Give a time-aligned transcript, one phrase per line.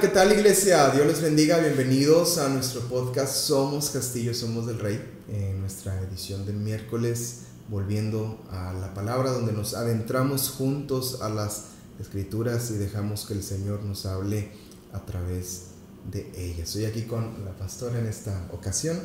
[0.00, 0.90] ¿qué tal iglesia?
[0.90, 6.46] Dios les bendiga, bienvenidos a nuestro podcast Somos Castillo, Somos del Rey, en nuestra edición
[6.46, 13.26] del miércoles, volviendo a la palabra donde nos adentramos juntos a las escrituras y dejamos
[13.26, 14.52] que el Señor nos hable
[14.92, 15.70] a través
[16.08, 16.68] de ellas.
[16.68, 19.00] Estoy aquí con la pastora en esta ocasión.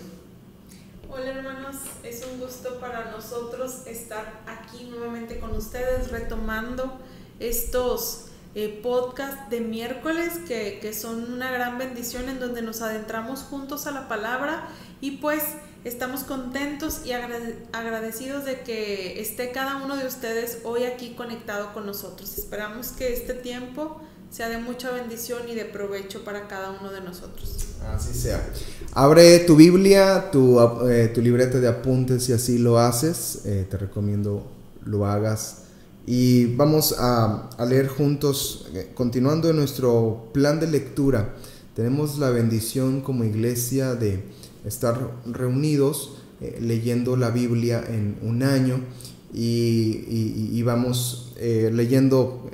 [1.10, 7.00] Hola hermanos, es un gusto para nosotros estar aquí nuevamente con ustedes retomando
[7.40, 8.26] estos
[8.56, 13.88] eh, podcast de miércoles que, que, son una gran bendición en donde nos adentramos juntos
[13.88, 14.68] a la palabra
[15.02, 15.44] y pues
[15.84, 21.86] estamos contentos y agradecidos de que esté cada uno de ustedes hoy aquí conectado con
[21.86, 22.38] nosotros.
[22.38, 27.02] Esperamos que este tiempo sea de mucha bendición y de provecho para cada uno de
[27.02, 27.58] nosotros.
[27.94, 28.48] Así sea.
[28.94, 33.42] Abre tu Biblia, tu, eh, tu libreta de apuntes si así lo haces.
[33.46, 34.46] Eh, te recomiendo
[34.86, 35.63] lo hagas
[36.06, 41.36] y vamos a, leer juntos, eh, continuando en nuestro plan de lectura.
[41.76, 44.24] Tenemos la bendición como iglesia de
[44.66, 48.82] estar reunidos eh, leyendo la Biblia en un año
[49.34, 52.50] y, vamos eh, leyendo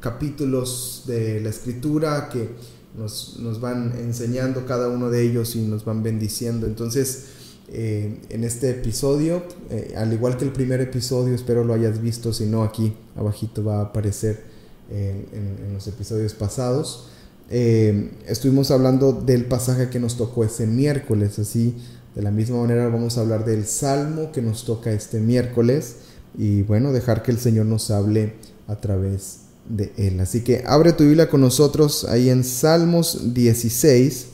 [0.00, 2.50] capítulos de la escritura que
[2.96, 6.66] nos, nos, van enseñando cada uno de ellos y nos van bendiciendo.
[6.66, 7.26] Entonces,
[7.68, 12.32] eh, en este episodio, eh, al igual que el primer episodio, espero lo hayas visto,
[12.32, 14.42] si no aquí abajito va a aparecer
[14.90, 17.08] en, los episodios pasados.
[17.50, 21.74] Eh, estuvimos hablando del pasaje que nos tocó ese miércoles, así
[22.14, 25.96] de la misma manera vamos a hablar del salmo que nos toca este miércoles
[26.36, 28.34] y bueno, dejar que el Señor nos hable
[28.68, 30.20] a través de él.
[30.20, 34.26] Así que abre tu Biblia con nosotros ahí en Salmos 16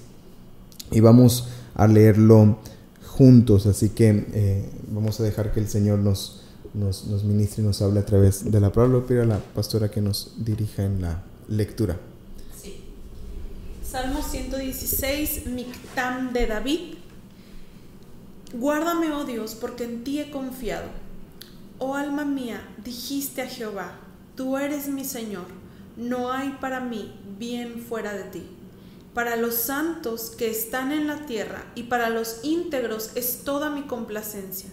[0.90, 2.58] y vamos a leerlo
[3.20, 3.66] juntos.
[3.66, 6.40] Así que eh, vamos a dejar que el Señor nos,
[6.72, 9.06] nos, ministre y nos hable a través de la palabra.
[9.06, 11.98] Pido a la pastora que nos dirija en la lectura.
[13.86, 16.94] Salmo 116, Mictam de David.
[18.54, 20.88] Guárdame, oh Dios, porque en ti he confiado.
[21.78, 23.98] Oh alma mía, dijiste a Jehová,
[24.34, 25.46] tú eres mi Señor,
[25.96, 28.42] no hay para mí bien fuera de ti.
[29.14, 33.82] Para los santos que están en la tierra y para los íntegros es toda mi
[33.82, 34.70] complacencia.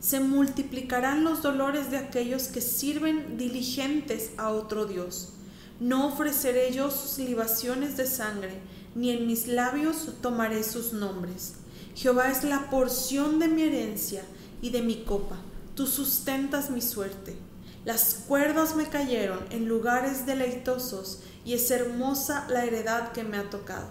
[0.00, 5.34] Se multiplicarán los dolores de aquellos que sirven diligentes a otro Dios.
[5.78, 8.60] No ofreceré yo sus libaciones de sangre,
[8.96, 11.54] ni en mis labios tomaré sus nombres.
[11.94, 14.22] Jehová es la porción de mi herencia
[14.62, 15.36] y de mi copa.
[15.76, 17.36] Tú sustentas mi suerte.
[17.84, 23.48] Las cuerdas me cayeron en lugares deleitosos y es hermosa la heredad que me ha
[23.48, 23.86] tocado.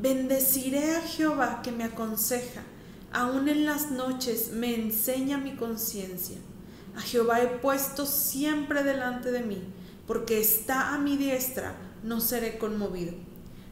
[0.00, 2.62] Bendeciré a Jehová que me aconseja,
[3.12, 6.38] aún en las noches me enseña mi conciencia.
[6.96, 9.62] A Jehová he puesto siempre delante de mí,
[10.06, 13.12] porque está a mi diestra, no seré conmovido.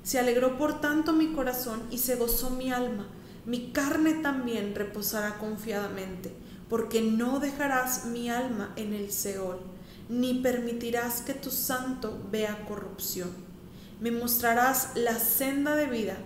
[0.03, 3.09] Se alegró por tanto mi corazón y se gozó mi alma,
[3.47, 6.35] mi carne también reposará confiadamente,
[6.69, 9.76] porque no dejarás mi alma en el Seol
[10.09, 13.31] ni permitirás que tu santo vea corrupción.
[14.01, 16.17] Me mostrarás la senda de vida.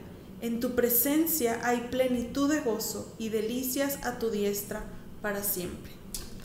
[0.40, 4.84] En tu presencia hay plenitud de gozo y delicias a tu diestra
[5.22, 5.92] para siempre.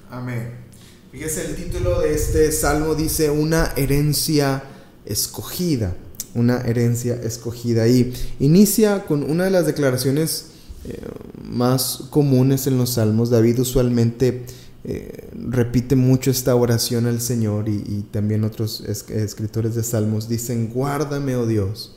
[0.09, 0.65] Amén.
[1.11, 4.63] Fíjese, el título de este salmo dice una herencia
[5.05, 5.95] escogida.
[6.33, 7.87] Una herencia escogida.
[7.87, 10.47] Y inicia con una de las declaraciones
[10.87, 10.99] eh,
[11.41, 13.29] más comunes en los salmos.
[13.29, 14.45] David usualmente
[14.87, 21.35] eh, repite mucho esta oración al Señor y, también otros escritores de salmos dicen, guárdame,
[21.35, 21.95] oh Dios,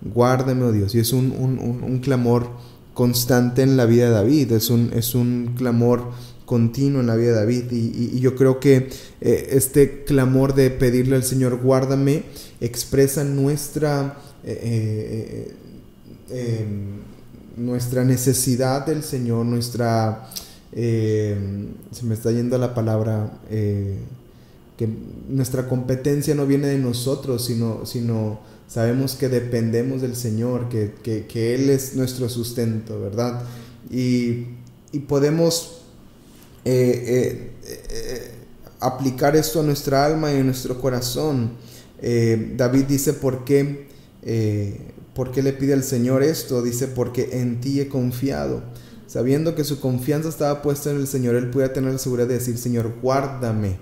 [0.00, 0.94] guárdame, oh Dios.
[0.94, 2.48] Y es un, clamor
[2.94, 6.10] constante en la vida de David, es un, es un clamor
[6.46, 8.88] continuo en la vida de David y, yo creo que
[9.20, 12.22] eh, este clamor de pedirle al Señor, guárdame,
[12.60, 14.16] expresa nuestra...
[14.44, 15.52] Eh,
[17.54, 20.30] nuestra necesidad del Señor, nuestra
[20.74, 21.36] eh,
[21.90, 23.98] se me está yendo la palabra, eh,
[24.78, 24.88] que
[25.28, 31.54] nuestra competencia no viene de nosotros, sino, sino sabemos que dependemos del Señor, que, que,
[31.54, 33.42] Él es nuestro sustento, ¿verdad?
[33.90, 34.46] Y,
[34.92, 35.82] y podemos
[36.64, 37.50] eh,
[38.80, 41.50] aplicar esto a nuestra alma y a nuestro corazón.
[42.00, 43.88] David dice, ¿por qué,
[45.14, 46.62] ¿por qué le pide al Señor esto?
[46.62, 48.62] Dice, porque en ti he confiado.
[49.12, 52.38] Sabiendo que su confianza estaba puesta en el Señor, él podía tener la seguridad de
[52.38, 53.76] decir, Señor, guárdame,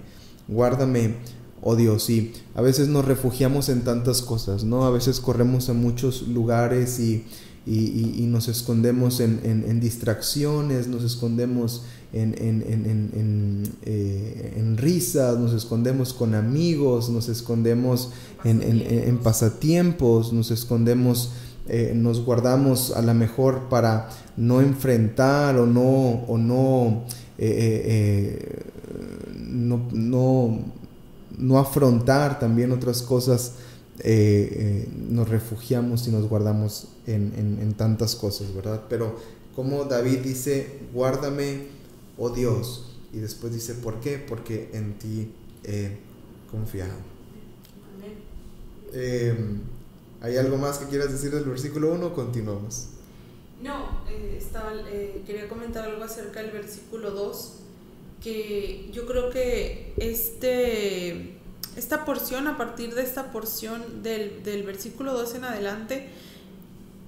[0.48, 1.14] guárdame,
[1.62, 2.10] oh Dios.
[2.10, 4.84] Y a veces nos refugiamos en tantas cosas, ¿no?
[4.84, 7.26] A veces corremos a muchos lugares y,
[7.64, 11.82] y, nos escondemos en, distracciones, nos escondemos
[12.12, 12.34] en,
[13.84, 18.10] eh, en, risas, nos escondemos con amigos, nos escondemos
[18.42, 21.30] en, pasatiempos, nos escondemos,
[21.70, 27.04] eh, nos guardamos a lo mejor para no enfrentar o no, o no,
[27.38, 28.64] eh,
[29.38, 30.58] no, no,
[31.38, 33.54] no afrontar también otras cosas
[34.02, 38.84] eh, eh, nos refugiamos y nos guardamos en, tantas cosas, ¿verdad?
[38.88, 39.16] Pero
[39.54, 41.66] como David dice, guárdame,
[42.16, 44.16] oh Dios, y después dice, ¿por qué?
[44.16, 45.32] Porque en ti
[45.64, 45.98] he
[46.50, 46.94] confiado.
[48.94, 49.34] Eh,
[50.22, 52.88] ¿Hay algo más que quieras decir del versículo 1 continuamos?
[53.62, 54.02] No,
[54.36, 54.72] estaba,
[55.26, 57.52] quería comentar algo acerca del versículo 2,
[58.22, 61.36] que yo creo que este
[61.76, 66.08] esta porción, a partir de esta porción del, del versículo 2 en adelante,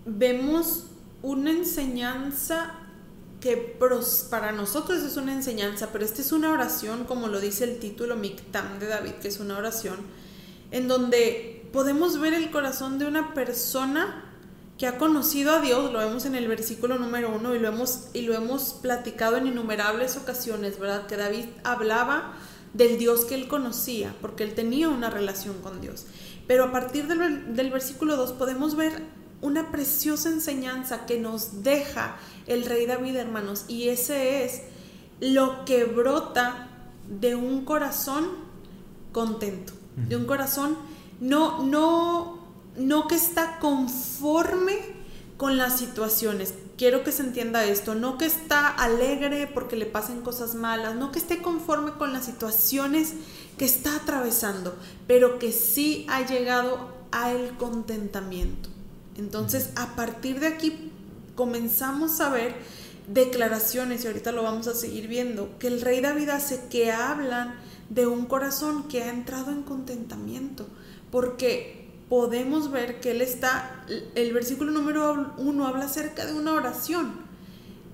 [0.07, 0.85] vemos
[1.23, 2.75] una enseñanza
[3.41, 3.57] que
[4.31, 8.15] para nosotros es una enseñanza, pero esta es una oración, como lo dice el título
[8.17, 9.97] Mictam de David, que es una oración,
[10.71, 14.25] en donde podemos ver el corazón de una persona
[14.79, 18.09] que ha conocido a Dios, lo vemos en el versículo número uno y lo hemos,
[18.15, 21.07] y lo hemos platicado en innumerables ocasiones, ¿verdad?
[21.07, 22.35] Que David hablaba
[22.75, 26.07] del Dios que él conocía, porque él tenía una relación con Dios.
[26.47, 29.03] Pero a partir del, versículo 2 podemos ver
[29.41, 32.17] una preciosa enseñanza que nos deja
[32.47, 34.63] el rey David, hermanos, y ese es
[35.21, 36.69] lo que brota
[37.09, 38.27] de un corazón
[39.13, 40.77] contento, de un corazón
[41.23, 42.39] no, no,
[42.77, 44.77] no que está conforme
[45.37, 50.21] con las situaciones, quiero que se entienda esto, no que está alegre porque le pasen
[50.21, 53.15] cosas malas, no que esté conforme con las situaciones
[53.57, 54.75] que está atravesando,
[55.07, 58.69] pero que sí ha llegado al contentamiento.
[59.17, 60.91] Entonces, a partir de aquí
[61.37, 62.57] comenzamos a ver
[63.07, 67.55] declaraciones, y ahorita lo vamos a seguir viendo, que el rey David hace que hablan
[67.91, 70.67] de un corazón que ha entrado en contentamiento,
[71.13, 77.13] porque podemos ver que él está, el versículo número uno habla acerca de una oración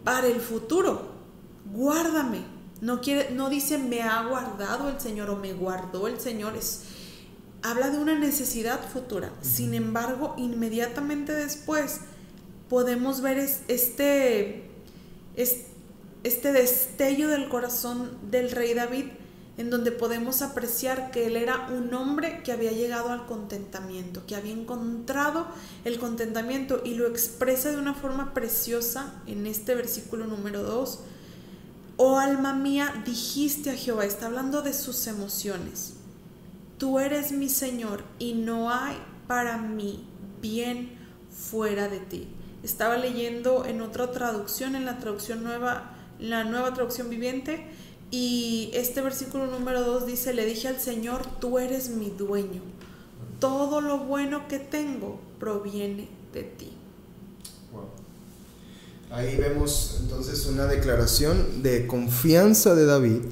[0.05, 1.11] para el futuro.
[1.75, 2.45] Guárdame.
[2.81, 6.57] No, quiere, no dice me ha guardado el Señor o me guardó el Señor.
[6.57, 6.85] Es,
[7.63, 9.33] habla de una necesidad futura.
[9.43, 12.03] Sin embargo, inmediatamente después
[12.69, 14.71] podemos ver este,
[15.35, 19.07] este destello del corazón del rey David
[19.59, 24.37] en donde podemos apreciar que él era un hombre que había llegado al contentamiento, que
[24.37, 25.49] había encontrado
[25.85, 31.01] el contentamiento y lo expresa de una forma preciosa en este versículo número 2.
[31.97, 35.95] Oh alma mía, dijiste a Jehová, está hablando de sus emociones.
[36.79, 38.97] Tú eres mi Señor y no hay
[39.27, 40.05] para mí
[40.41, 40.97] bien
[41.31, 42.29] fuera de ti.
[42.63, 47.67] Estaba leyendo en otra traducción, en la traducción nueva, la nueva traducción viviente,
[48.11, 52.63] y este versículo número 2 dice, le dije al Señor, tú eres mi dueño.
[53.39, 56.73] Todo lo bueno que tengo proviene de ti.
[59.11, 63.23] Ahí vemos entonces una declaración de confianza de David,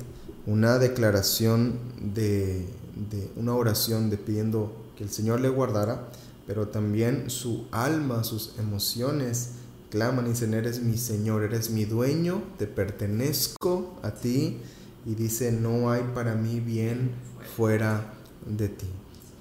[0.47, 2.67] una declaración de,
[3.11, 6.09] de una oración de pidiendo que el Señor le guardara,
[6.47, 9.51] pero también su alma, sus emociones
[9.91, 14.59] claman y dicen, eres mi Señor, eres mi dueño, te pertenezco a ti.
[15.05, 17.13] Y dice, no hay para mí bien
[17.57, 18.13] fuera
[18.45, 18.87] de ti.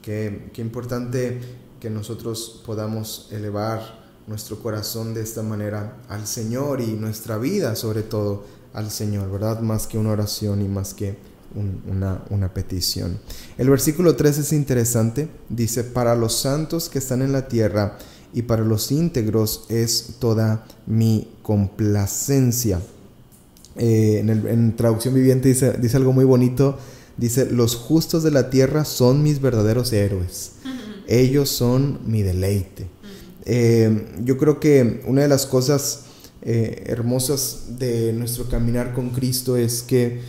[0.01, 1.41] Qué, qué importante
[1.79, 8.03] que nosotros podamos elevar nuestro corazón de esta manera al Señor y nuestra vida sobre
[8.03, 9.61] todo al Señor, ¿verdad?
[9.61, 11.17] Más que una oración y más que
[11.55, 13.19] una, una, petición.
[13.57, 17.97] El versículo 3 es interesante, dice, para los santos que están en la tierra,
[18.33, 22.81] y para los íntegros es toda mi complacencia.
[23.77, 26.77] Eh, en, en, traducción viviente dice, dice algo muy bonito,
[27.17, 30.53] dice, los justos de la tierra son mis verdaderos héroes,
[31.07, 32.87] ellos son mi deleite.
[33.45, 36.05] Eh, yo creo que una de las cosas
[36.41, 40.21] eh, hermosas de nuestro caminar con Cristo es que,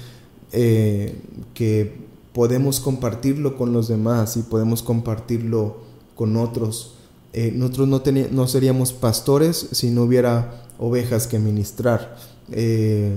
[1.55, 1.95] que
[2.33, 5.79] podemos compartirlo con los demás y podemos compartirlo
[6.15, 6.96] con otros
[7.39, 7.87] eh, nosotros
[8.33, 12.17] no, seríamos pastores si no hubiera ovejas que ministrar.
[12.51, 13.15] Eh,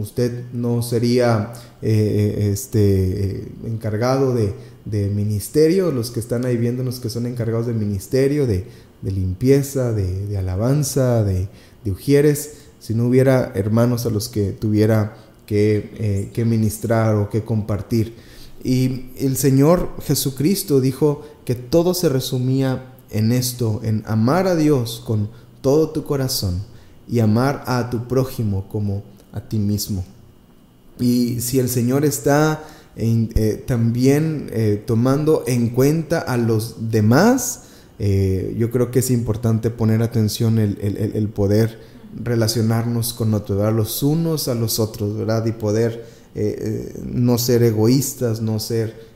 [0.00, 4.52] usted no sería eh, este, encargado de,
[5.10, 8.66] ministerio, los que están ahí viéndonos que son encargados de ministerio, de,
[9.00, 11.46] limpieza, de, alabanza, de,
[11.86, 15.14] ujieres, si no hubiera hermanos a los que tuviera
[15.46, 18.16] que, que ministrar o que compartir.
[18.64, 25.02] Y el Señor Jesucristo dijo que todo se resumía en esto, en amar a Dios
[25.04, 25.28] con
[25.60, 26.62] todo tu corazón
[27.08, 29.02] y amar a tu prójimo como
[29.32, 30.04] a ti mismo.
[30.98, 32.64] Y si el Señor está
[32.96, 37.62] eh, también eh, tomando en cuenta a los demás,
[37.98, 41.78] eh, yo creo que es importante poner atención el, el, poder
[42.22, 45.46] relacionarnos con otros, los unos a los otros, ¿verdad?
[45.46, 46.22] Y poder
[47.04, 49.12] no ser egoístas, no ser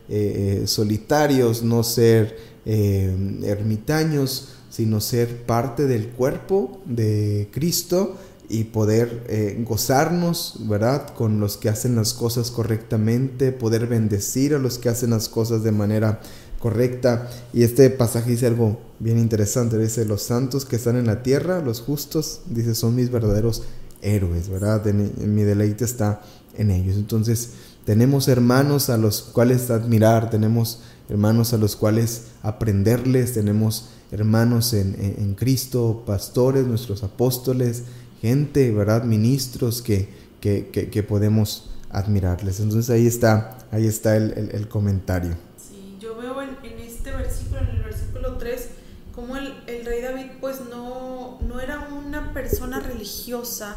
[0.67, 2.37] solitarios, no ser
[2.67, 8.17] ermitaños, sino ser parte del cuerpo de Cristo
[8.49, 11.15] y poder eh, gozarnos, ¿verdad?
[11.15, 15.63] Con los que hacen las cosas correctamente, poder bendecir a los que hacen las cosas
[15.63, 16.21] de manera
[16.59, 17.29] correcta.
[17.53, 21.61] Y este pasaje dice algo bien interesante, dice, los santos que están en la tierra,
[21.61, 23.63] los justos, dice, son mis verdaderos
[24.03, 24.85] héroes, ¿verdad?
[24.85, 26.23] Mi deleite está
[26.57, 26.97] en ellos.
[26.97, 27.51] Entonces,
[27.85, 34.97] tenemos hermanos a los cuales admirar, tenemos hermanos a los cuales aprenderles, tenemos hermanos en,
[35.19, 37.85] en Cristo, pastores, nuestros apóstoles,
[38.21, 39.05] gente, ¿verdad?
[39.05, 40.09] Ministros que,
[40.41, 42.61] que, podemos admirarles.
[42.61, 45.37] Entonces ahí está, ahí está el, comentario.
[45.57, 48.69] Sí, yo veo en, este versículo, en el versículo 3,
[49.15, 53.77] como el, rey David pues no, no era una persona religiosa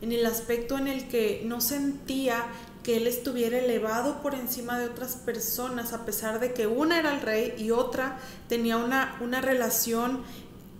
[0.00, 2.46] en el aspecto en el que no sentía
[2.88, 7.14] que él estuviera elevado por encima de otras personas, a pesar de que una era
[7.14, 8.18] el rey y otra
[8.48, 10.22] tenía una, una relación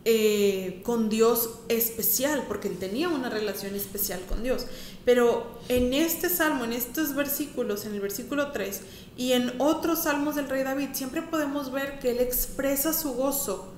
[0.07, 4.65] eh, con Dios especial, porque él tenía una relación especial con Dios.
[5.05, 8.81] Pero en este salmo, en estos versículos, en el versículo 3
[9.19, 13.69] y en otros salmos del rey David, siempre podemos ver que él expresa su gozo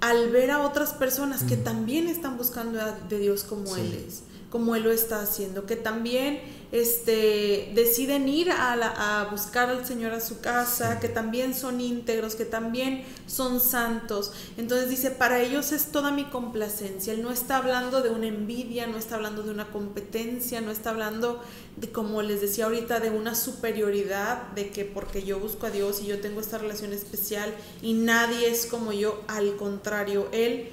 [0.00, 4.76] al ver a otras personas que también están buscando de Dios como él es como
[4.76, 6.38] Él lo está haciendo, que también
[6.72, 12.44] este, deciden ir a, buscar al Señor a su casa, que también son íntegros, que
[12.44, 14.30] también son santos.
[14.58, 17.14] Entonces dice, para ellos es toda mi complacencia.
[17.14, 20.90] Él no está hablando de una envidia, no está hablando de una competencia, no está
[20.90, 21.42] hablando
[21.78, 26.02] de, como les decía ahorita, de una superioridad, de que porque yo busco a Dios
[26.02, 30.68] y yo tengo esta relación especial y nadie es como yo, al contrario, Él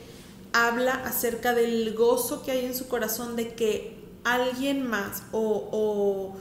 [0.54, 6.36] habla acerca del gozo que hay en su corazón de que alguien más o,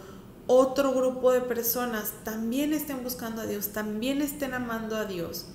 [0.50, 5.46] otro grupo de personas también estén buscando a Dios, también estén amando a Dios.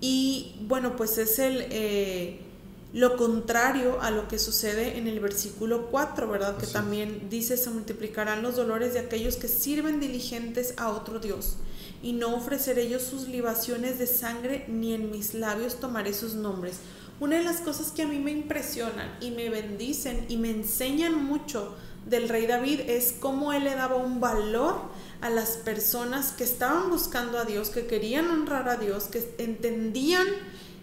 [0.00, 1.66] Y bueno, pues es el...
[1.70, 2.40] Eh,
[2.94, 6.56] lo contrario a lo que sucede en el versículo 4, ¿verdad?
[6.56, 11.56] Que también dice, se multiplicarán los dolores de aquellos que sirven diligentes a otro Dios,
[12.02, 16.76] y no ofreceré ellos sus libaciones de sangre, ni en mis labios tomaré sus nombres.
[17.20, 21.24] Una de las cosas que a mí me impresionan y me bendicen y me enseñan
[21.24, 21.74] mucho
[22.06, 24.76] del rey David es cómo él le daba un valor
[25.20, 30.26] a las personas que estaban buscando a Dios, que querían honrar a Dios, que entendían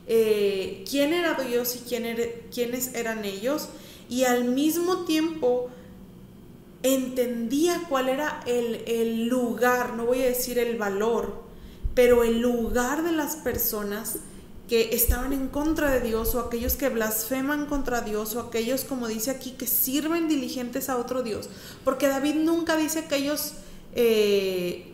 [0.07, 2.17] eh, quién era Dios y quién
[2.53, 3.69] quiénes eran ellos,
[4.09, 5.69] y al mismo tiempo
[6.83, 11.43] entendía cuál era el, el lugar, no voy a decir el valor,
[11.95, 14.19] pero el lugar de las personas
[14.67, 19.07] que estaban en contra de Dios o aquellos que blasfeman contra Dios o aquellos, como
[19.07, 21.49] dice aquí, que sirven diligentes a otro Dios.
[21.83, 23.53] Porque David nunca dice que ellos
[23.93, 24.87] eh,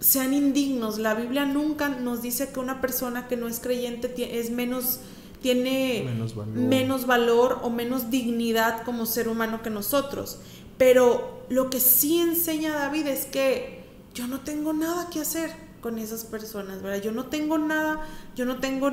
[0.00, 0.98] sean indignos.
[0.98, 5.00] La Biblia nunca nos dice que una persona que no es creyente es menos
[5.40, 6.08] tiene
[6.54, 10.38] menos valor o menos dignidad como ser humano que nosotros.
[10.78, 15.98] Pero lo que sí enseña David es que yo no tengo nada que hacer con
[15.98, 17.02] esas personas, ¿verdad?
[17.02, 18.00] Yo no tengo nada,
[18.34, 18.90] yo no tengo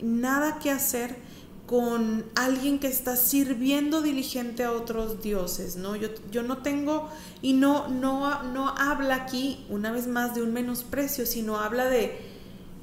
[0.00, 1.16] nada que hacer
[1.66, 5.96] con alguien que está sirviendo diligente a otros dioses, ¿no?
[5.96, 7.10] Yo, yo no tengo,
[7.42, 12.16] y no, no, no habla aquí, una vez más, de un menosprecio, sino habla de,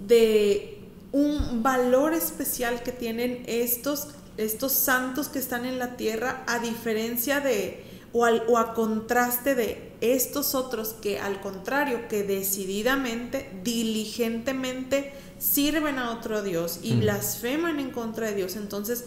[0.06, 0.78] de
[1.14, 7.40] un valor especial que tienen estos, estos santos que están en la tierra, a diferencia
[7.40, 16.12] de, o, a contraste de estos otros que al contrario, que decididamente, diligentemente sirven a
[16.12, 17.00] otro Dios y mm.
[17.02, 18.56] blasfeman en contra de Dios.
[18.56, 19.06] Entonces,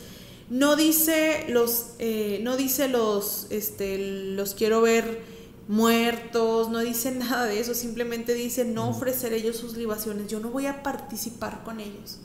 [0.50, 3.98] no dice los, eh, no dice los, este,
[4.34, 5.22] los quiero ver
[5.68, 8.88] muertos, no dice nada de eso, simplemente dice no mm.
[8.88, 12.18] ofrecer ellos sus libaciones, yo no voy a participar con ellos,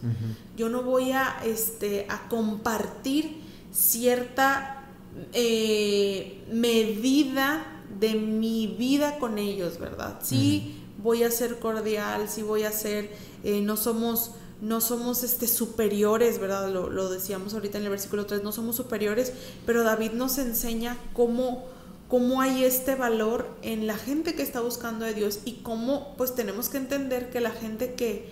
[0.56, 4.86] yo no voy a, este, a compartir cierta
[5.34, 10.20] eh, medida de mi vida con ellos, ¿verdad?
[10.22, 13.12] Sí voy a ser cordial, sí voy a ser,
[13.44, 14.32] eh, no somos
[14.62, 16.72] no somos este, superiores, ¿verdad?
[16.72, 19.34] Lo, decíamos ahorita en el versículo 3, no somos superiores,
[19.66, 21.66] pero David nos enseña cómo,
[22.08, 26.34] cómo hay este valor en la gente que está buscando a Dios y cómo pues
[26.34, 28.30] tenemos que entender que la gente que,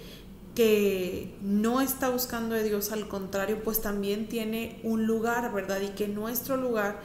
[0.56, 5.82] que no está buscando de Dios, al contrario, pues también tiene un lugar, ¿verdad?
[5.82, 7.02] Y que nuestro lugar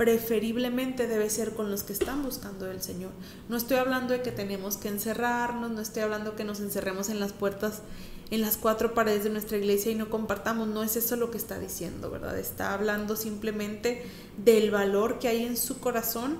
[0.00, 3.10] preferiblemente debe ser con los que están buscando del Señor.
[3.50, 7.20] No estoy hablando de que tenemos que encerrarnos, no estoy hablando que nos encerremos en
[7.20, 7.82] las puertas,
[8.30, 11.36] en las cuatro paredes de nuestra iglesia y no compartamos, no es eso lo que
[11.36, 12.38] está diciendo, ¿verdad?
[12.38, 14.06] Está hablando simplemente
[14.42, 16.38] del valor que hay en su corazón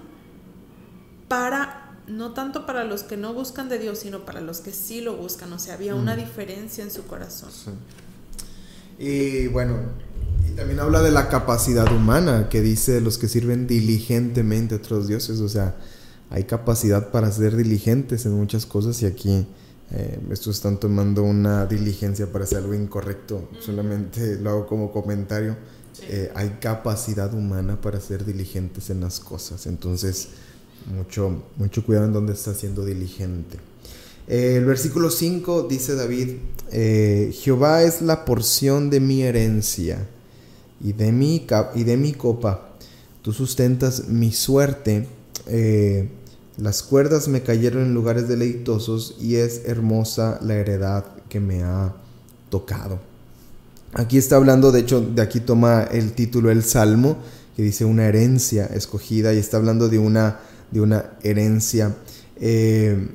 [1.29, 5.02] para no tanto para los que no buscan de Dios, sino para los que sí
[5.02, 5.52] lo buscan.
[5.52, 6.19] O sea, había una mm.
[6.19, 7.50] diferencia en su corazón.
[8.99, 9.81] Y bueno,
[10.61, 15.40] también habla de la capacidad humana que dice los que sirven diligentemente a otros dioses.
[15.40, 15.75] O sea,
[16.29, 19.47] hay capacidad para ser diligentes en muchas cosas y aquí
[19.90, 23.49] eh, estos están tomando una diligencia para hacer algo incorrecto.
[23.59, 25.57] Solamente lo hago como comentario.
[26.11, 29.67] Eh, hay capacidad humana para ser diligentes en las cosas.
[29.67, 30.29] Entonces,
[30.95, 33.57] mucho, mucho cuidado en donde está siendo diligente.
[34.29, 36.37] Eh, el versículo 5 dice David,
[36.71, 40.07] eh, Jehová es la porción de mi herencia
[40.81, 42.69] y de mi, y de mi copa.
[43.23, 45.07] Tú sustentas mi suerte.
[45.47, 46.09] Eh,
[46.57, 51.95] las cuerdas me cayeron en lugares deleitosos y es hermosa la heredad que me ha
[52.51, 52.99] tocado.
[53.93, 57.17] Aquí está hablando, de hecho, de aquí toma el título el Salmo,
[57.57, 61.95] que dice una herencia escogida y está hablando de una de una herencia.
[62.41, 63.09] Eh,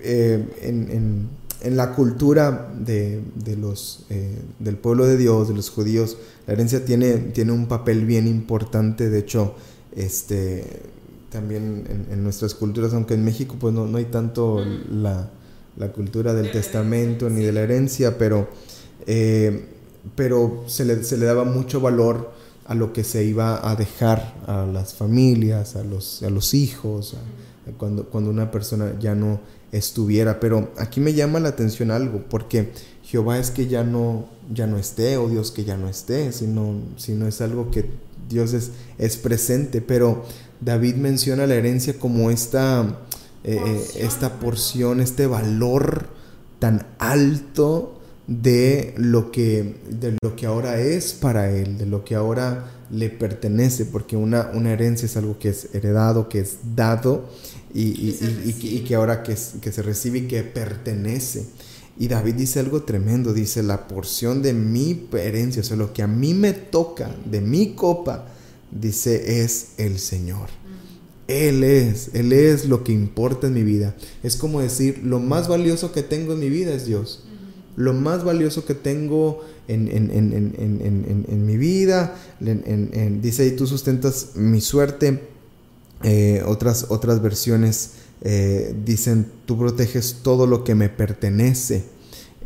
[0.00, 1.28] eh, en,
[1.70, 3.22] la cultura de,
[3.58, 6.16] los, eh, del pueblo de Dios, de los judíos,
[6.46, 9.08] la herencia tiene, tiene un papel bien importante.
[9.08, 9.54] De hecho,
[9.96, 10.82] este,
[11.30, 15.30] también en, nuestras culturas, aunque en México pues no, hay tanto la,
[15.94, 18.48] cultura del testamento ni de la herencia, pero,
[20.14, 22.30] pero se, le, se le daba mucho valor
[22.66, 27.16] a lo que se iba a dejar a las familias, a los, a los hijos,
[27.78, 29.40] cuando, cuando una persona ya no
[29.74, 30.40] estuviera.
[30.40, 32.70] Pero aquí me llama la atención algo, porque
[33.02, 36.76] Jehová es que ya no, ya no esté, o Dios que ya no esté, sino,
[36.96, 37.90] sino es algo que
[38.28, 39.80] Dios es, es presente.
[39.80, 40.24] Pero
[40.60, 43.00] David menciona la herencia como esta,
[43.42, 46.06] eh, eh, esta porción, este valor
[46.60, 52.14] tan alto de lo que de lo que ahora es para él, de lo que
[52.14, 57.28] ahora le pertenece, porque una, una herencia es algo que es heredado, que es dado
[57.74, 61.44] y, que ahora que, que se recibe y que pertenece.
[61.98, 66.02] Y David dice algo tremendo, dice, la porción de mi herencia, o sea, lo que
[66.02, 68.26] a mí me toca, de mi copa,
[68.70, 70.48] dice, es el Señor.
[71.26, 73.96] Él es, Él es lo que importa en mi vida.
[74.22, 77.24] Es como decir, lo más valioso que tengo en mi vida es Dios
[77.76, 79.84] lo más valioso que tengo en,
[81.46, 82.14] mi vida.
[83.20, 85.33] dice ahí, tú sustentas mi suerte.
[86.02, 91.84] Eh, otras, otras versiones eh, dicen, tú proteges todo lo que me pertenece.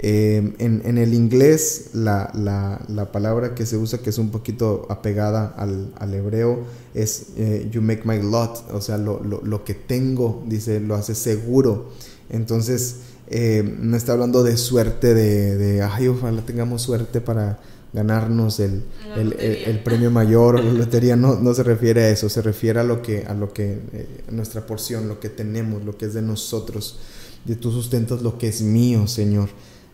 [0.00, 6.14] Eh, en, el inglés, la, palabra que se usa, que es un poquito apegada al,
[6.14, 6.60] hebreo,
[6.94, 7.26] es
[7.72, 11.90] you make my lot, o sea, lo, lo, que tengo, dice, lo hace seguro.
[12.30, 17.58] Entonces, no está hablando de suerte, de, de, ay, ojalá tengamos suerte para
[17.92, 18.84] ganarnos el,
[19.16, 22.84] el, premio mayor o la lotería, no, no se refiere a eso, se refiere a
[22.84, 26.22] lo que, a lo que, eh, nuestra porción, lo que tenemos, lo que es de
[26.22, 26.98] nosotros,
[27.44, 29.48] de tus sustentos, lo que es mío, Señor.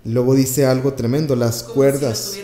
[0.05, 2.35] Luego dice algo tremendo, las cuerdas.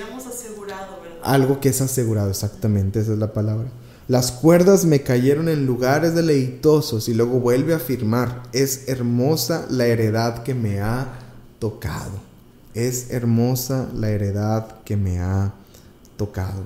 [1.23, 3.71] algo que es asegurado, exactamente, esa es la palabra.
[4.09, 9.87] Las cuerdas me cayeron en lugares deleitosos y luego vuelve a afirmar, es hermosa la
[9.87, 11.19] heredad que me ha
[11.59, 12.30] tocado.
[12.75, 15.55] Es hermosa la heredad que me ha
[16.17, 16.65] tocado.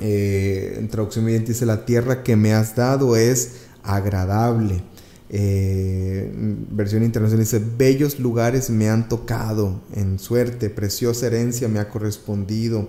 [0.00, 4.82] Eh, en traducción viviente dice, la tierra que me has dado es agradable.
[5.30, 6.30] Eh,
[6.70, 12.88] versión internacional dice, bellos lugares me han tocado en suerte, preciosa herencia me ha correspondido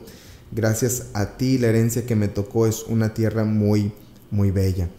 [0.51, 3.91] gracias a ti la herencia que me tocó es una tierra muy,
[4.31, 4.89] muy bella.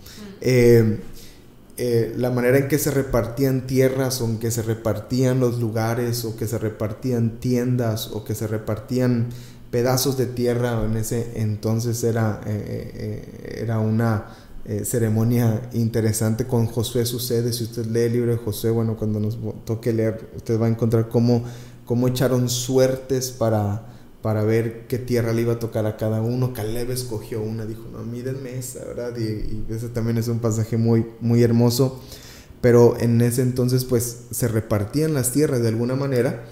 [0.41, 1.01] Eh,
[1.77, 6.25] eh, la manera en que se repartían tierras o en que se repartían los lugares
[6.25, 9.29] o que se repartían tiendas o que se repartían
[9.71, 14.27] pedazos de tierra en ese entonces era, eh, era una
[14.83, 17.53] ceremonia interesante con Josué sucede.
[17.53, 20.71] Si usted lee el libro de Josué bueno cuando nos toque leer usted va a
[20.71, 21.45] encontrar cómo,
[21.85, 23.96] cómo echaron suertes para
[24.27, 26.53] para ver qué tierra le iba a tocar a cada uno.
[26.53, 29.17] Caleb escogió una, dijo, no, mídenme esa, ¿verdad?
[29.17, 32.03] Y, ese también es un pasaje muy, muy hermoso.
[32.61, 36.45] Pero en ese entonces, pues, se repartían las tierras de alguna manera.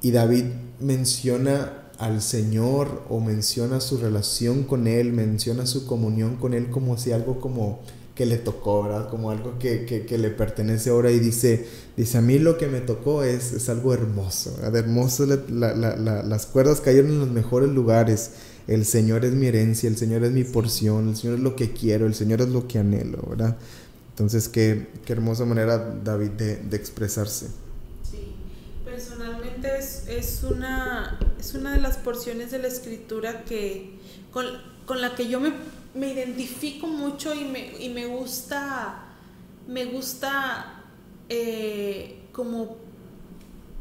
[0.00, 0.44] Y David
[0.80, 6.96] menciona al Señor o menciona su relación con Él, menciona su comunión con Él como
[6.96, 7.80] si algo como
[8.20, 9.08] que le tocó, ¿verdad?
[9.08, 12.82] Como algo que, que, le pertenece ahora y dice, dice, a mí lo que me
[12.82, 14.76] tocó es, es algo hermoso, ¿verdad?
[14.76, 18.32] Hermoso, las cuerdas cayeron en los mejores lugares,
[18.66, 21.72] el Señor es mi herencia, el Señor es mi porción, el Señor es lo que
[21.72, 23.56] quiero, el Señor es lo que anhelo, ¿verdad?
[24.10, 27.46] Entonces, qué, qué hermosa manera, David, de, de expresarse.
[28.02, 28.34] Sí,
[28.84, 33.94] personalmente es, es, una, es una de las porciones de la escritura que,
[34.30, 34.44] con,
[34.84, 35.54] con la que yo me
[35.94, 39.04] me identifico mucho y me, y me gusta,
[39.66, 40.84] me gusta
[41.28, 42.78] eh, como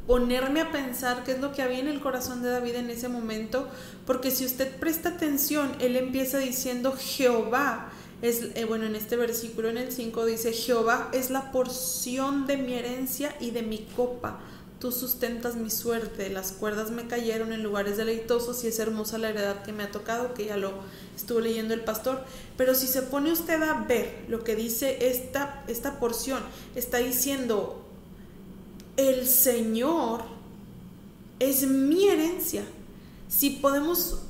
[0.08, 3.10] ponerme a pensar qué es lo que había en el corazón de David en ese
[3.10, 3.68] momento,
[4.08, 7.92] porque si usted presta atención, él empieza diciendo Jehová.
[8.24, 12.58] Es, eh, bueno, en este versículo, en el 5, dice, Jehová es la porción de
[12.58, 14.40] mi herencia y de mi copa.
[14.80, 19.30] Tú sustentas mi suerte, las cuerdas me cayeron en lugares deleitosos y es hermosa la
[19.30, 20.72] heredad que me ha tocado, que ya lo
[21.18, 22.24] estuvo leyendo el pastor.
[22.56, 26.42] Pero si se pone usted a ver lo que dice esta, esta porción,
[26.76, 27.86] está diciendo,
[28.96, 30.22] el Señor
[31.40, 32.64] es mi herencia.
[33.28, 34.22] Si podemos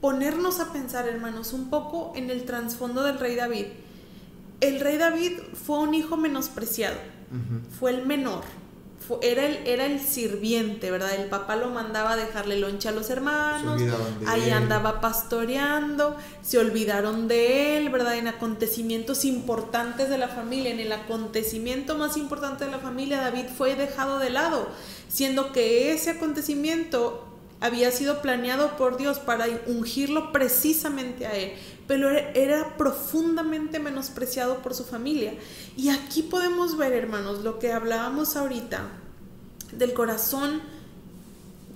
[0.00, 3.66] ponernos a pensar, hermanos, un poco en el trasfondo del rey David.
[4.60, 6.96] El rey David fue un hijo menospreciado,
[7.78, 8.42] fue el menor
[9.22, 11.14] era el, era el sirviente, ¿verdad?
[11.14, 13.80] El papá lo mandaba a dejarle loncha a los hermanos,
[14.26, 18.16] ahí andaba pastoreando, se olvidaron de él, ¿verdad?
[18.16, 23.46] En acontecimientos importantes de la familia, en el acontecimiento más importante de la familia, David
[23.56, 24.68] fue dejado de lado,
[25.08, 27.25] siendo que ese acontecimiento
[27.60, 31.52] había sido planeado por Dios para ungirlo precisamente a él,
[31.86, 35.34] pero era profundamente menospreciado por su familia.
[35.76, 38.82] Y aquí podemos ver, hermanos, lo que hablábamos ahorita
[39.72, 40.60] del corazón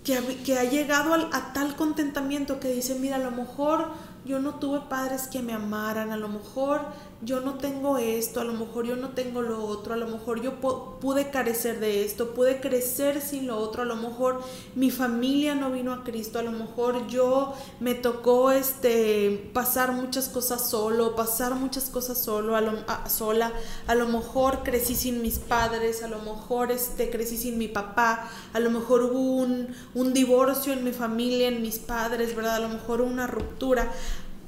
[0.04, 3.88] que que ha llegado a tal contentamiento que dice, mira, a lo mejor
[4.24, 6.82] yo no tuve padres que me amaran, a lo mejor
[7.22, 10.40] yo no tengo esto, a lo mejor yo no tengo lo otro, a lo mejor
[10.40, 10.54] yo
[11.00, 14.40] pude carecer de esto, pude crecer sin lo otro, a lo mejor
[14.74, 20.28] mi familia no vino a Cristo, a lo mejor yo me tocó este pasar muchas
[20.28, 22.72] cosas solo, pasar muchas cosas solo, a lo,
[23.08, 23.52] sola,
[23.86, 28.30] a lo mejor crecí sin mis padres, a lo mejor este crecí sin mi papá,
[28.54, 32.56] a lo mejor hubo un, un divorcio en mi familia, en mis padres, ¿verdad?
[32.56, 33.92] A lo mejor una ruptura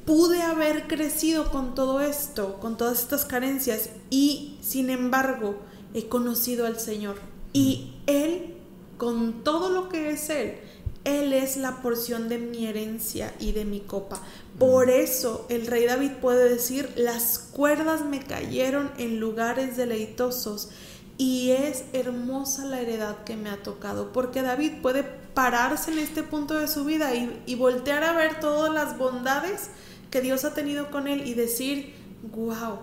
[0.05, 5.57] pude haber crecido con todo esto, con todas estas carencias y sin embargo
[5.95, 7.17] he conocido al Señor.
[7.53, 8.55] Y Él,
[8.97, 10.57] con todo lo que es Él,
[11.05, 14.21] Él es la porción de mi herencia y de mi copa.
[14.59, 20.71] Por eso el rey David puede decir, las cuerdas me cayeron en lugares deleitosos
[21.19, 26.23] y es hermosa la heredad que me ha tocado, porque David puede pararse en este
[26.23, 29.71] punto de su vida y, y voltear a ver todas las bondades
[30.13, 31.95] que Dios ha tenido con él y decir,
[32.35, 32.81] wow,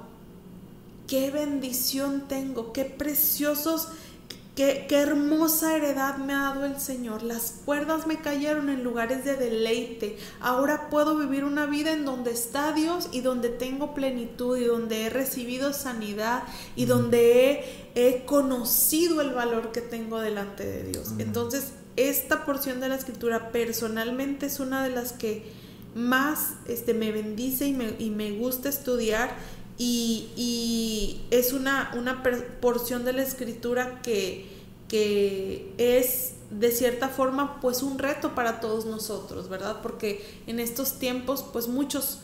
[1.07, 3.89] qué bendición tengo, qué preciosos,
[4.55, 7.21] qué, qué hermosa heredad me ha dado el Señor.
[7.21, 10.17] Las cuerdas me cayeron en lugares de deleite.
[10.39, 15.05] Ahora puedo vivir una vida en donde está Dios y donde tengo plenitud y donde
[15.05, 16.41] he recibido sanidad
[16.75, 21.13] y donde he, he conocido el valor que tengo delante de Dios.
[21.19, 25.58] Entonces, esta porción de la escritura personalmente es una de las que
[25.95, 29.35] más este, me bendice y me, y me gusta estudiar
[29.77, 32.21] y, y es una, una,
[32.59, 34.45] porción de la escritura que,
[34.89, 39.81] que es de cierta forma pues un reto para todos nosotros, ¿verdad?
[39.81, 42.19] Porque en estos tiempos pues muchos,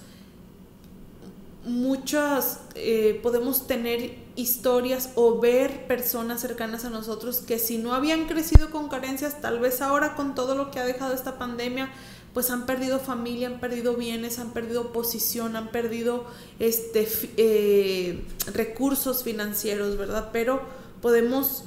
[1.64, 8.28] muchas, eh, podemos tener historias o ver personas cercanas a nosotros que si no habían
[8.28, 11.90] crecido con carencias, tal vez ahora con todo lo que ha dejado esta pandemia,
[12.34, 16.26] pues han perdido familia, han perdido bienes, han perdido posición, han perdido
[16.60, 20.32] este, eh, recursos financieros, ¿verdad?
[20.34, 20.62] Pero
[21.02, 21.64] podemos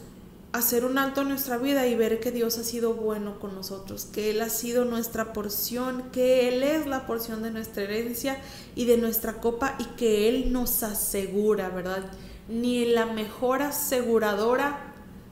[0.52, 4.06] hacer un alto en nuestra vida y ver que Dios ha sido bueno con nosotros,
[4.12, 8.38] que Él ha sido nuestra porción, que Él es la porción de nuestra herencia
[8.74, 12.10] y de nuestra copa y que Él nos asegura, ¿verdad?
[12.48, 14.88] Ni la mejor aseguradora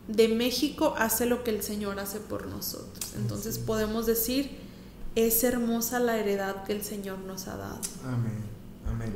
[0.09, 3.14] de México hace lo que el Señor hace por nosotros.
[3.16, 4.59] Entonces podemos decir,
[5.14, 7.81] es hermosa la heredad que el Señor nos ha dado.
[8.05, 8.44] Amén,
[8.87, 9.12] amén.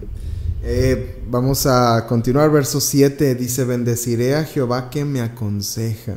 [0.62, 6.16] Eh, vamos a continuar, verso 7 dice, bendeciré a Jehová que me aconseja.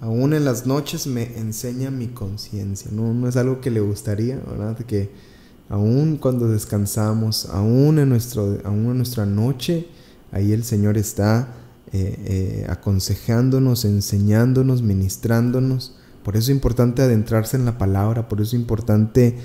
[0.00, 2.90] Aún en las noches me enseña mi conciencia.
[2.92, 3.12] ¿No?
[3.12, 4.76] no es algo que le gustaría, ¿verdad?
[4.78, 5.10] Que
[5.68, 9.86] aún cuando descansamos, aún en, nuestro, aún en nuestra noche,
[10.32, 11.48] ahí el Señor está
[11.92, 18.56] eh, eh, aconsejándonos, enseñándonos, ministrándonos Por eso es importante adentrarse en la palabra, por eso
[18.56, 19.36] es importante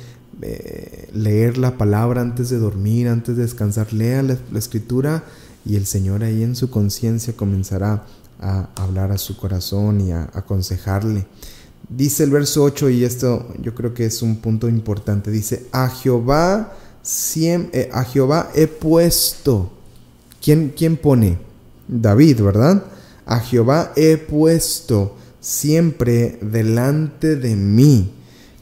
[0.41, 3.91] eh, leer la palabra antes de dormir, antes de descansar.
[3.91, 5.23] Lea la, escritura
[5.65, 8.06] y el Señor ahí en su conciencia comenzará
[8.39, 11.28] a hablar a su corazón y a, aconsejarle.
[11.89, 15.89] Dice el verso 8, y esto yo creo que es un punto importante, dice, a
[15.89, 16.73] Jehová,
[17.36, 19.76] eh, a Jehová he puesto.
[20.47, 21.38] ¿Quién, ¿Quién pone?
[21.89, 22.81] David, ¿verdad?
[23.25, 28.13] A Jehová he puesto siempre delante de mí,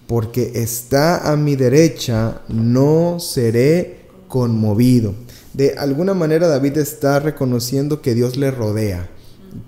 [0.07, 5.13] porque está a mi derecha, no seré conmovido.
[5.53, 9.07] De alguna manera David está reconociendo que Dios le rodea.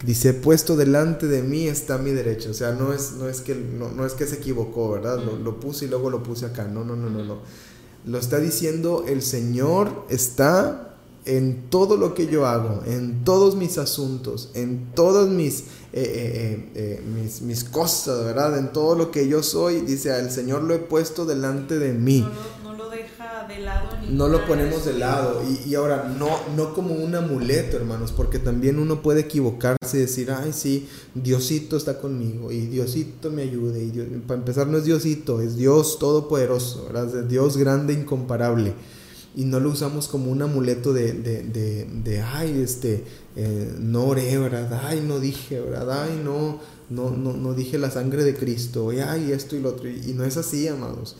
[0.04, 2.50] Dice, puesto delante de mí está a mi derecha.
[2.50, 5.24] O sea, no es, no es, que, no, es que se equivocó, ¿verdad?
[5.24, 6.64] Lo, lo, puse y luego lo puse acá.
[6.64, 7.42] No, no, no, no, no.
[8.08, 10.88] Lo está diciendo, el Señor está
[11.28, 16.72] en todo lo que yo hago, en todos mis asuntos, en todas mis, eh, eh,
[16.76, 18.58] eh, mis, mis, cosas, ¿verdad?
[18.58, 22.26] En todo lo que yo soy, dice, el Señor lo he puesto delante de mí.
[22.64, 23.90] No, lo deja de lado.
[24.10, 25.44] no lo ponemos de lado.
[25.44, 30.02] Y, y, ahora, no, no como un amuleto, hermanos, porque también uno puede equivocarse y
[30.02, 33.84] decir, ay, sí, Diosito está conmigo y Diosito me ayude.
[33.84, 33.92] Y
[34.26, 37.24] para empezar, no es Diosito, es Dios todopoderoso, ¿verdad?
[37.24, 38.74] Es Dios grande, incomparable
[39.38, 43.04] y no lo usamos como un amuleto de, de, de, ay, este,
[43.36, 44.36] eh, no oré.
[44.82, 46.06] Ay, no dije, ¿verdad?
[46.06, 49.88] Ay, no, no, no, no dije la sangre de Cristo, ay, esto y lo otro.
[49.88, 51.18] Y no es así, amados.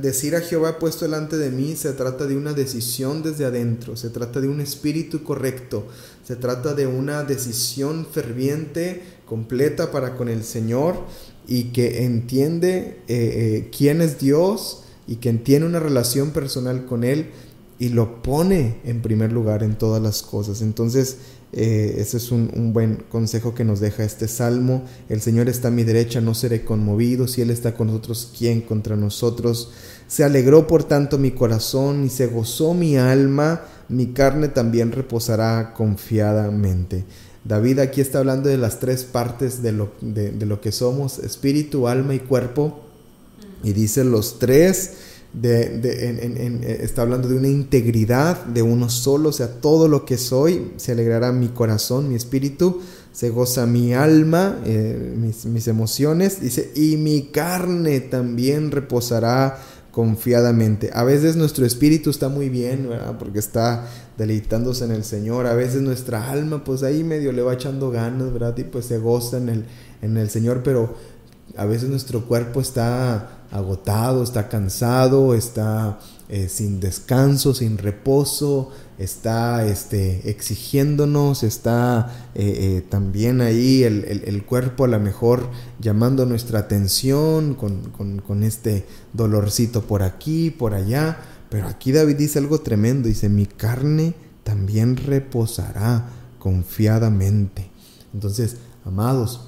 [0.00, 4.10] decir a Jehová puesto delante de mí se trata de una decisión desde adentro, se
[4.10, 5.88] trata de un espíritu correcto,
[6.24, 11.04] se trata de una decisión ferviente, completa para con el Señor
[11.48, 17.02] y que entiende eh, eh, quién es Dios y quien tiene una relación personal con
[17.02, 17.30] Él
[17.78, 20.62] y lo pone en primer lugar en todas las cosas.
[20.62, 21.16] Entonces,
[21.52, 24.84] eh, ese es un, buen consejo que nos deja este salmo.
[25.08, 27.26] El Señor está a mi derecha, no seré conmovido.
[27.26, 29.70] Si Él está con nosotros, ¿quién contra nosotros?
[30.08, 35.72] Se alegró por tanto mi corazón y se gozó mi alma, mi carne también reposará
[35.72, 37.04] confiadamente.
[37.44, 41.88] David aquí está hablando de las tres partes de lo, de lo que somos, espíritu,
[41.88, 42.87] alma y cuerpo
[43.62, 44.92] y dice los tres,
[45.42, 50.72] eh, está hablando de una integridad, de uno solo, o sea, todo lo que soy,
[50.76, 52.80] se alegrará mi corazón, mi espíritu,
[53.12, 59.58] se goza mi alma, eh, mis, mis, emociones, dice, y mi carne también reposará
[59.90, 60.90] confiadamente.
[60.92, 63.18] A veces nuestro espíritu está muy bien, ¿verdad?
[63.18, 65.46] Porque está deleitándose en el Señor.
[65.46, 68.56] A veces nuestra alma, pues ahí medio le va echando ganas, ¿verdad?
[68.56, 69.64] Y pues se goza en el,
[70.00, 70.94] en el Señor, pero
[71.56, 79.66] a veces nuestro cuerpo está agotado, está cansado, está eh, sin descanso, sin reposo, está
[79.66, 85.48] este, exigiéndonos, está eh, eh, también ahí el, cuerpo a lo mejor
[85.80, 91.18] llamando nuestra atención con, con, este dolorcito por aquí, por allá.
[91.48, 97.70] Pero aquí David dice algo tremendo, dice, mi carne también reposará confiadamente.
[98.12, 99.47] Entonces, amados,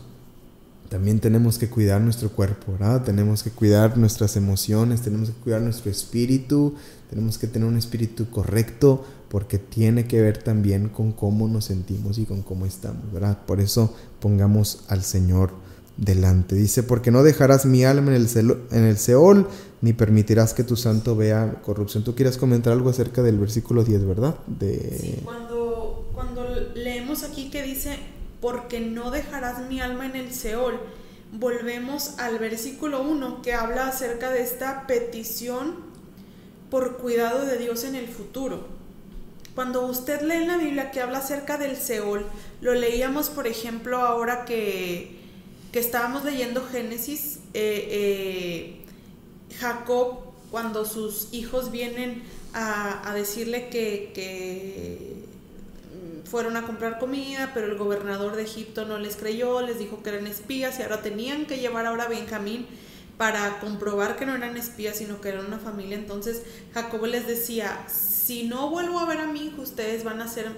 [0.90, 3.04] también tenemos que cuidar nuestro cuerpo, ¿verdad?
[3.04, 6.74] Tenemos que cuidar nuestras emociones, tenemos que cuidar nuestro espíritu,
[7.08, 12.18] tenemos que tener un espíritu correcto porque tiene que ver también con cómo nos sentimos
[12.18, 13.38] y con cómo estamos, ¿verdad?
[13.46, 15.52] Por eso pongamos al Señor
[15.96, 16.56] delante.
[16.56, 19.46] Dice, porque no dejarás mi alma en el, Seol,
[19.82, 22.02] ni permitirás que tu santo vea corrupción.
[22.02, 24.34] Tú quieres comentar algo acerca del versículo 10, ¿verdad?
[24.58, 27.96] Sí, cuando, cuando leemos aquí que dice,
[28.40, 30.80] porque no dejarás mi alma en el Seol.
[31.32, 35.76] Volvemos al versículo 1 que habla acerca de esta petición
[36.70, 38.66] por cuidado de Dios en el futuro.
[39.54, 42.26] Cuando usted lee en la Biblia que habla acerca del Seol,
[42.60, 45.18] lo leíamos por ejemplo ahora que,
[45.72, 48.84] que estábamos leyendo Génesis, eh, eh,
[49.58, 52.22] Jacob cuando sus hijos vienen
[52.54, 55.19] a, decirle que
[56.24, 60.10] fueron a comprar comida, pero el gobernador de Egipto no les creyó, les dijo que
[60.10, 62.66] eran espías y ahora tenían que llevar ahora a Benjamín
[63.16, 65.96] para comprobar que no eran espías, sino que eran una familia.
[65.96, 70.24] Entonces Jacob les decía, si no vuelvo a ver a mi hijo, ustedes van a
[70.24, 70.50] hacer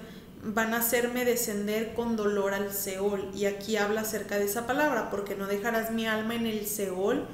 [0.45, 3.29] van a hacerme descender con dolor al Seol.
[3.33, 7.25] Y aquí habla acerca de esa palabra, porque no dejarás mi alma en el Seol,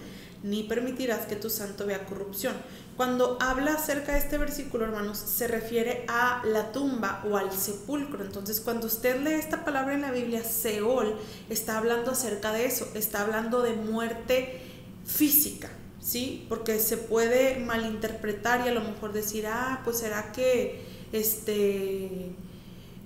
[0.44, 2.54] ni permitirás que tu santo vea corrupción.
[3.00, 8.26] Cuando habla acerca de este versículo, hermanos, se refiere a la tumba o al sepulcro.
[8.26, 11.16] Entonces, cuando usted lee esta palabra en la Biblia, Seol,
[11.50, 14.60] está hablando acerca de eso, está hablando de muerte
[15.06, 15.70] física,
[16.02, 16.46] ¿sí?
[16.50, 20.84] Porque se puede malinterpretar y a lo mejor decir, ah, pues será que,
[21.14, 22.34] este,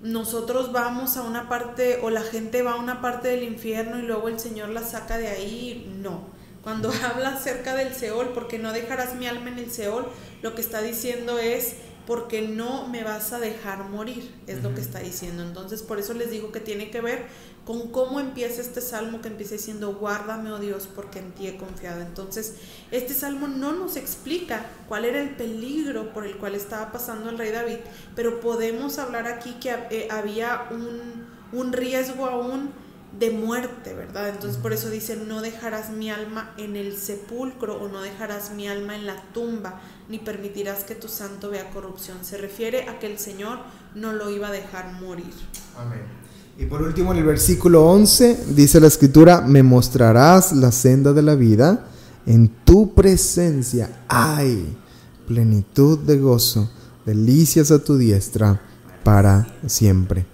[0.02, 4.02] nosotros vamos a una parte o la gente va a una parte del infierno y
[4.02, 6.34] luego el Señor la saca de ahí, no.
[6.64, 10.08] Cuando habla acerca del Seol, porque no dejarás mi alma en el Seol,
[10.42, 14.82] lo que está diciendo es porque no me vas a dejar morir, es lo que
[14.82, 15.44] está diciendo.
[15.44, 17.26] Entonces, por eso les digo que tiene que ver
[17.66, 21.56] con cómo empieza este salmo que empieza diciendo, guárdame, oh Dios, porque en ti he
[21.56, 22.02] confiado.
[22.02, 22.56] Entonces,
[22.92, 27.38] este salmo no nos explica cuál era el peligro por el cual estaba pasando el
[27.38, 27.78] rey David,
[28.16, 32.72] pero podemos hablar aquí que eh, había un, un riesgo aún
[33.20, 34.30] de muerte, ¿verdad?
[34.30, 38.68] Entonces por eso dice, no dejarás mi alma en el sepulcro o no dejarás mi
[38.68, 42.18] alma en la tumba, ni permitirás que tu santo vea corrupción.
[42.24, 43.60] Se refiere a que el Señor
[43.96, 45.34] no lo iba a dejar morir.
[45.78, 46.02] Amén.
[46.58, 51.24] Y por último en el versículo 11 dice la escritura, me mostrarás la senda de
[51.24, 51.88] la vida,
[52.26, 54.78] en tu presencia hay
[55.28, 56.70] plenitud de gozo,
[57.06, 58.62] delicias a tu diestra
[59.04, 60.26] para siempre.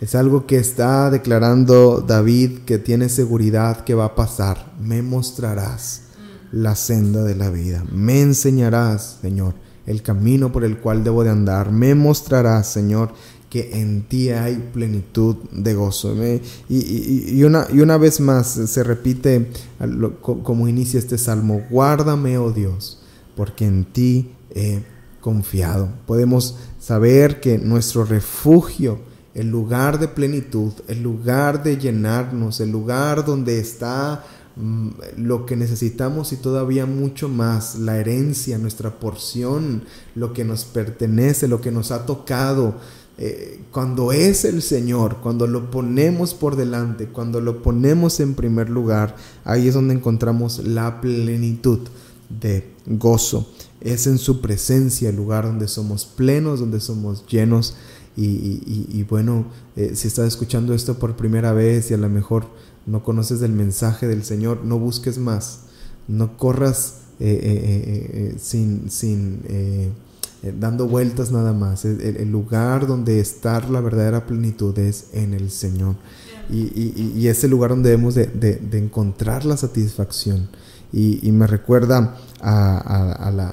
[0.00, 4.72] Es algo que está declarando David que tiene seguridad que va a pasar.
[4.78, 6.02] Me mostrarás
[6.52, 7.84] la senda de la vida.
[7.90, 9.54] Me enseñarás, Señor,
[9.86, 11.72] el camino por el cual debo de andar.
[11.72, 13.12] Me mostrarás, Señor,
[13.48, 16.14] que en ti hay plenitud de gozo.
[16.68, 19.50] Y, una, y una vez más se repite
[20.32, 23.00] como inicia este salmo, guárdame, oh Dios,
[23.34, 24.82] porque en ti he
[25.22, 25.88] confiado.
[26.06, 29.00] Podemos saber que nuestro refugio,
[29.36, 34.24] el lugar de plenitud, el lugar de llenarnos, el lugar donde está
[34.56, 39.82] mm, lo que necesitamos y todavía mucho más, la herencia, nuestra porción,
[40.14, 42.76] lo que nos pertenece, lo que nos ha tocado.
[43.18, 48.70] Eh, cuando es el Señor, cuando lo ponemos por delante, cuando lo ponemos en primer
[48.70, 51.80] lugar, ahí es donde encontramos la plenitud
[52.40, 53.52] de gozo.
[53.82, 57.74] Es en su presencia el lugar donde somos plenos, donde somos llenos
[58.16, 59.44] y, bueno,
[59.76, 62.46] eh, si estás escuchando esto por primera vez y a lo mejor
[62.86, 65.60] no conoces el mensaje del Señor, no busques más,
[66.08, 69.42] no corras eh, eh, sin, sin
[70.58, 71.84] dando vueltas nada más.
[71.84, 75.96] El, lugar donde estar la verdadera plenitud es en el Señor.
[76.48, 80.48] Y, y es el lugar donde debemos de, de, encontrar la satisfacción.
[80.90, 83.50] Y, me recuerda a, a, la,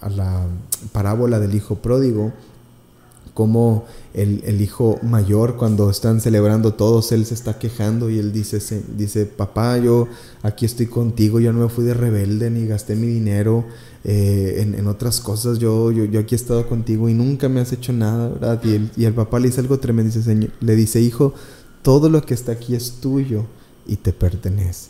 [0.00, 0.46] a la
[0.92, 2.32] parábola del hijo pródigo
[3.34, 8.82] como el, hijo mayor cuando están celebrando todos, él se está quejando y él dice,
[8.96, 10.08] dice, papá, yo
[10.42, 13.64] aquí estoy contigo, yo no me fui de rebelde ni gasté mi dinero
[14.04, 17.72] eh, en, otras cosas, yo, yo, yo, aquí he estado contigo y nunca me has
[17.72, 18.60] hecho nada, ¿verdad?
[18.64, 21.34] Y el, y el papá le dice algo tremendo, dice, señor, le dice, hijo,
[21.82, 23.44] todo lo que está aquí es tuyo
[23.86, 24.88] y te pertenece.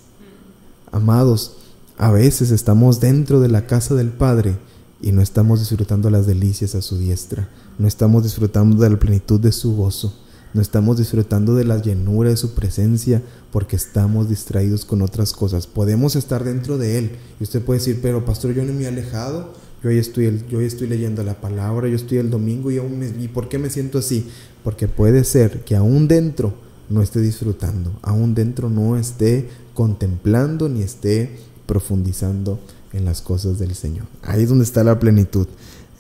[0.92, 1.56] Amados,
[1.98, 4.56] a veces estamos dentro de la casa del Padre
[5.02, 7.48] y no estamos disfrutando las delicias a su diestra
[7.80, 10.12] no estamos disfrutando de la plenitud de su gozo,
[10.52, 15.66] no estamos disfrutando de la llenura de su presencia porque estamos distraídos con otras cosas.
[15.66, 18.86] Podemos estar dentro de Él y usted puede decir, pero pastor, yo no me he
[18.86, 23.02] alejado, yo hoy estoy, yo estoy leyendo la palabra, yo estoy el domingo y aún
[23.18, 24.26] ¿y por qué me siento así?
[24.62, 26.52] Porque puede ser que aún dentro
[26.90, 32.60] no esté disfrutando, aún dentro no esté contemplando ni esté profundizando
[32.92, 34.06] en las cosas del Señor.
[34.22, 35.46] Ahí es donde está la plenitud.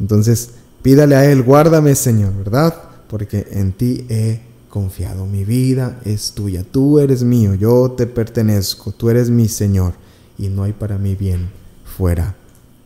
[0.00, 0.50] Entonces,
[0.82, 2.74] Pídale a Él, guárdame Señor, ¿verdad?
[3.08, 5.26] Porque en ti he confiado.
[5.26, 6.64] Mi vida es tuya.
[6.64, 8.92] Tú eres mío, yo te pertenezco.
[8.92, 9.92] Tú eres mi Señor.
[10.38, 11.50] Y no hay para mí bien
[11.84, 12.34] fuera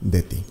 [0.00, 0.42] de ti.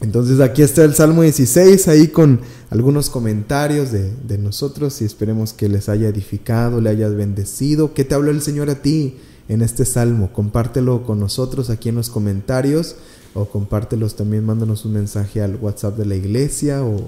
[0.00, 5.52] Entonces aquí está el Salmo 16, ahí con algunos comentarios de, de, nosotros y esperemos
[5.52, 7.94] que les haya edificado, le hayas bendecido.
[7.94, 9.16] ¿Qué te habló el Señor a ti
[9.48, 10.32] en este Salmo?
[10.32, 12.96] Compártelo con nosotros aquí en los comentarios
[13.34, 17.00] o compártelos también, mándanos un mensaje al WhatsApp de la iglesia o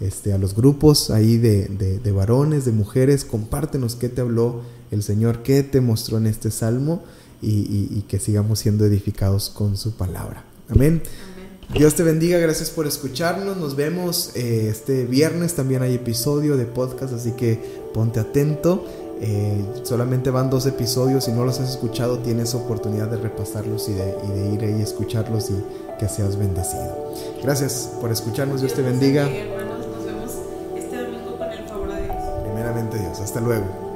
[0.00, 1.68] este, a los grupos ahí de,
[2.02, 6.50] de, varones, de mujeres, compártenos qué te habló el Señor, qué te mostró en este
[6.50, 7.04] salmo
[7.42, 10.44] y, que sigamos siendo edificados con su palabra.
[10.68, 11.02] Amén.
[11.72, 13.56] Dios te bendiga, gracias por escucharnos.
[13.56, 15.54] Nos vemos eh, este viernes.
[15.54, 17.60] También hay episodio de podcast, así que
[17.94, 18.84] ponte atento.
[19.22, 23.92] Eh, solamente van dos episodios, si no los has escuchado tienes oportunidad de repasarlos y
[23.92, 25.62] de, ir ahí a escucharlos y
[25.98, 27.12] que seas bendecido.
[27.42, 29.28] Gracias por escucharnos, Dios te bendiga.
[29.28, 32.42] Este de.
[32.44, 33.89] Primeramente Dios, hasta luego.